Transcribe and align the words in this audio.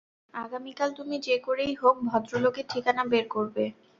আগামীকাল 0.33 0.89
তুমি 0.93 1.15
যে 1.19 1.35
করেই 1.39 1.73
হোক, 1.75 1.95
ভদ্রলোকের 2.09 2.65
ঠিকানা 2.69 3.03
বের 3.11 3.25
করবে। 3.29 3.63